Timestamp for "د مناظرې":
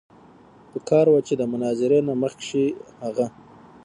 1.39-1.99